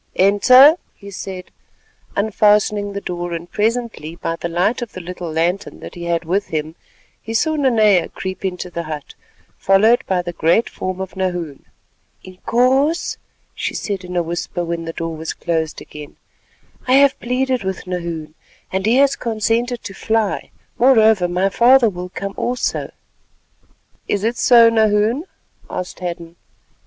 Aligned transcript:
"Enter," 0.15 0.77
he 0.95 1.11
said, 1.11 1.51
unfastening 2.15 2.93
the 2.93 3.01
door, 3.01 3.33
and 3.33 3.51
presently 3.51 4.15
by 4.15 4.35
the 4.35 4.49
light 4.49 4.81
of 4.81 4.93
the 4.93 4.99
little 4.99 5.31
lantern 5.31 5.79
that 5.79 5.93
he 5.93 6.05
had 6.05 6.25
with 6.25 6.47
him, 6.47 6.73
he 7.21 7.35
saw 7.35 7.55
Nanea 7.55 8.09
creep 8.09 8.43
into 8.43 8.71
the 8.71 8.81
hut, 8.81 9.13
followed 9.59 10.03
by 10.07 10.23
the 10.23 10.33
great 10.33 10.71
form 10.71 11.01
of 11.01 11.15
Nahoon. 11.15 11.65
"Inkoos," 12.25 13.17
she 13.53 13.75
said 13.75 14.03
in 14.03 14.15
a 14.15 14.23
whisper 14.23 14.65
when 14.65 14.85
the 14.85 14.93
door 14.93 15.15
was 15.15 15.35
closed 15.35 15.81
again, 15.81 16.15
"I 16.87 16.93
have 16.93 17.19
pleaded 17.19 17.63
with 17.63 17.85
Nahoon, 17.85 18.33
and 18.71 18.87
he 18.87 18.95
has 18.95 19.15
consented 19.15 19.83
to 19.83 19.93
fly; 19.93 20.49
moreover, 20.79 21.27
my 21.27 21.49
father 21.49 21.91
will 21.91 22.09
come 22.09 22.33
also." 22.37 22.89
"Is 24.07 24.23
it 24.23 24.37
so, 24.37 24.67
Nahoon?" 24.71 25.25
asked 25.69 25.99
Hadden. 25.99 26.37